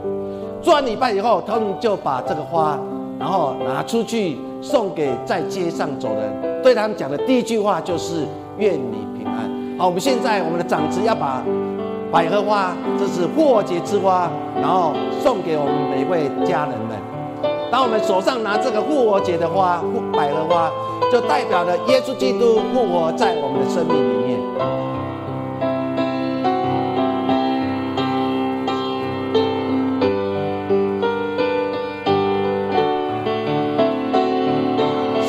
[0.61, 2.77] 做完礼拜以后，他们就把这个花，
[3.17, 6.63] 然后拿出去送给在街上走的人。
[6.65, 8.27] 对他们讲的第一句话就是
[8.59, 9.49] “愿你平安”。
[9.79, 11.41] 好，我们现在我们的长子要把
[12.11, 14.29] 百合花，这是复活节之花，
[14.61, 16.99] 然后送给我们每位家人们。
[17.71, 19.81] 当我们手上拿这个复活节的花，
[20.13, 20.69] 百合花，
[21.11, 24.39] 就代表了耶稣基督复活在我们的生命里面。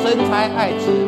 [0.02, 0.99] 身材爱子，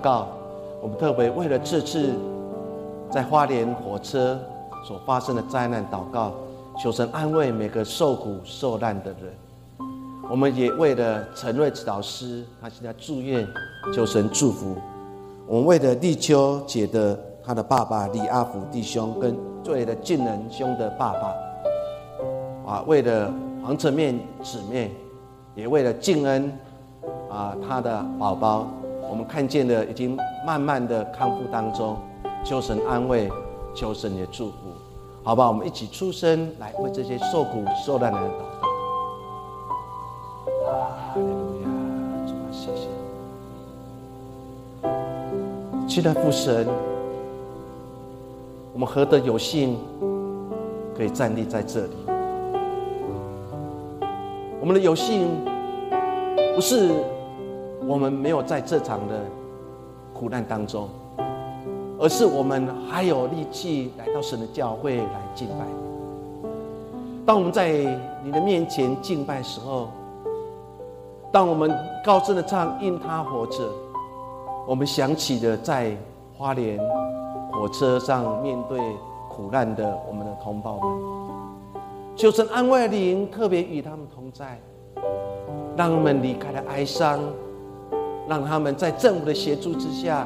[0.00, 0.28] 告。
[0.82, 2.14] 我们特别为了这次
[3.10, 4.38] 在花莲火车
[4.84, 6.32] 所发生的灾难祷告，
[6.82, 9.32] 求神安慰每个受苦受难的人。
[10.30, 13.46] 我们也为了陈瑞指导师，他现在住院，
[13.94, 14.76] 求神祝福。
[15.46, 19.36] 我们为了立秋姐的他的爸爸李阿福弟兄，跟
[19.66, 21.34] 为了俊仁兄的爸爸，
[22.72, 23.32] 啊，为了
[23.62, 24.92] 黄成面姊妹，
[25.56, 26.52] 也为了敬恩
[27.28, 28.68] 啊他的宝宝，
[29.10, 31.96] 我们看见了已经慢慢的康复当中，
[32.44, 33.28] 求神安慰，
[33.74, 34.54] 求神也祝福，
[35.24, 35.48] 好吧？
[35.48, 38.68] 我们一起出声来为这些受苦受难的人祷告。
[40.72, 41.66] 哈利路亚，
[42.24, 42.86] 主啊，谢谢
[44.82, 45.88] 你。
[45.88, 46.68] 亲爱的父神，
[48.72, 49.76] 我们何等有幸
[50.96, 51.92] 可以站立在这里。
[54.60, 55.26] 我们的有幸
[56.54, 56.90] 不是
[57.90, 59.20] 我们没有在这场的
[60.14, 60.88] 苦难当中，
[61.98, 65.66] 而是我们还有力气来到神的教会来敬拜。
[67.26, 67.68] 当我们在
[68.22, 69.88] 你的面前敬拜时候，
[71.32, 73.68] 当我们高声的唱“因他活着”，
[74.68, 75.90] 我们想起了在
[76.38, 76.78] 花莲
[77.50, 78.78] 火车上面对
[79.28, 81.82] 苦难的我们的同胞们，
[82.14, 84.60] 求神安慰灵，特别与他们同在，
[85.76, 87.18] 让他们离开了哀伤，
[88.30, 90.24] 让他们在政府的协助之下，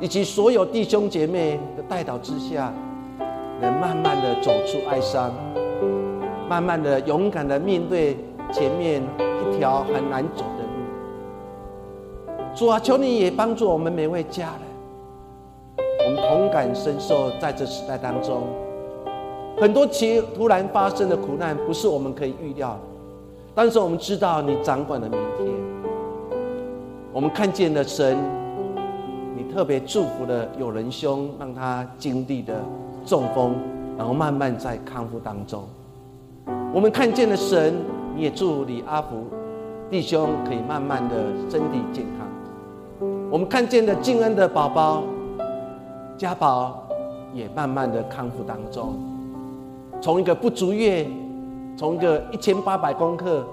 [0.00, 2.72] 以及所有弟兄姐妹的带导之下，
[3.60, 5.30] 能慢慢的走出哀伤，
[6.48, 8.16] 慢慢的勇敢的面对
[8.50, 10.64] 前面一条很难走的
[12.38, 12.46] 路。
[12.54, 18.44] 主啊，求你也帮助我们每位家人，我们同感深受，在这时代当中，
[19.60, 22.80] 很多其突然发生的苦难，不是我们可以预料的，
[23.54, 25.61] 但是我们知道你掌管了明天。
[27.14, 28.16] 我们看见了神，
[29.36, 32.54] 你特别祝福了有仁兄，让他经历的
[33.04, 33.54] 中风，
[33.98, 35.62] 然后慢慢在康复当中。
[36.72, 37.74] 我们看见了神，
[38.16, 39.26] 你也祝李阿福
[39.90, 41.16] 弟兄可以慢慢的
[41.50, 42.26] 身体健康。
[43.30, 45.02] 我们看见了敬恩的宝宝
[46.16, 46.82] 家宝
[47.34, 48.94] 也慢慢的康复当中，
[50.00, 51.06] 从一个不足月，
[51.76, 53.44] 从一个一千八百公克，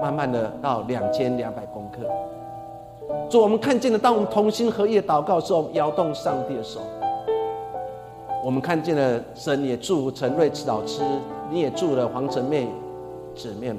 [0.00, 2.08] 慢慢的到两千两百公克。
[3.30, 6.80] 主，我们看见了，当我们同心合意的祷告的时候，摇动上帝的手。
[8.44, 11.02] 我们看见了神也祝福陈瑞慈老师，
[11.50, 12.68] 你也祝了黄晨妹
[13.34, 13.78] 姊妹们。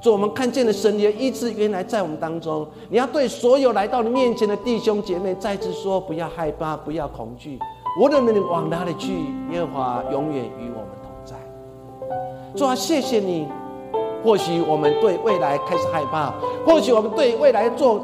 [0.00, 2.66] 主，我们看见了神你的医治，原来在我们当中。
[2.90, 7.58] 你要对所有来到你面前的弟兄姐妹再次说：不要害怕，不要恐惧。
[7.98, 9.12] 无论你往哪里去，
[9.50, 11.34] 耶和华永远与我们同在。
[12.54, 13.48] 主啊，谢谢你。
[14.22, 16.32] 或许我们对未来开始害怕，
[16.66, 18.02] 或许我们对未来做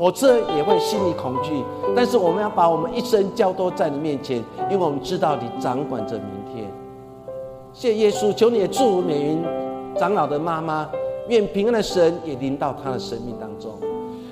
[0.00, 1.62] 火车也会心里恐惧，
[1.94, 6.24] 但是我们要把我们一生交托在你面前，因为我们知道你掌管着明
[6.54, 6.72] 天。
[7.70, 9.44] 谢耶稣，求你也祝福美云
[9.98, 10.88] 长老的妈妈，
[11.28, 13.72] 愿平安的神也临到她的生命当中。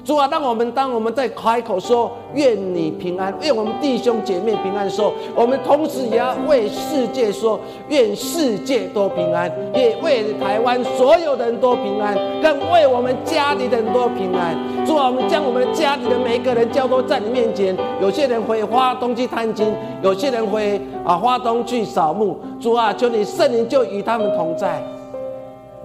[0.08, 14.56] 主啊，当我们当我们在开口说愿你平安，愿我们弟兄姐妹平安的时候，我们同时也要为世界说愿世界都平安，也为台湾所有的人都平安，更为我们家里的人都平安。
[14.86, 17.76] 主啊，我们将我们家里的每一个人交托在你面前。
[18.00, 22.40] 有些人会花东去探亲，有些人会啊花东去扫墓。
[22.58, 24.82] 主啊，求你圣灵就与他们同在，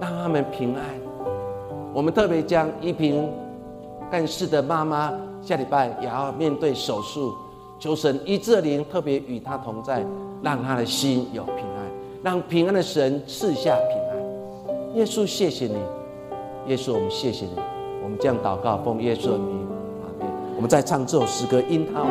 [0.00, 0.82] 让他们平安。
[1.92, 3.30] 我们特别将一瓶。
[4.10, 7.34] 干事的妈妈下礼拜也要面对手术，
[7.78, 10.04] 求神医治灵特别与他同在，
[10.42, 11.90] 让他的心有平安，
[12.22, 14.96] 让平安的神赐下平安。
[14.96, 15.76] 耶稣，谢谢你，
[16.68, 17.52] 耶稣，我们谢谢你，
[18.02, 19.66] 我们这样祷告，奉耶稣的名，
[20.02, 20.26] 阿。
[20.56, 22.08] 我们在唱这首诗歌，因他活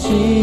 [0.00, 0.37] ti.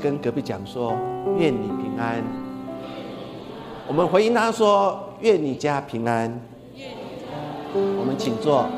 [0.00, 0.94] 跟隔壁讲说
[1.38, 2.22] 愿你平安。
[3.86, 6.40] 我们回应他说愿你家平安。
[7.74, 8.69] 我们请坐。